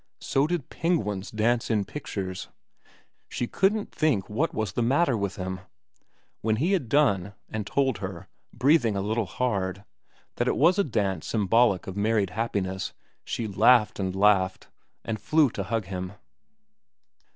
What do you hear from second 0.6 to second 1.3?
penguins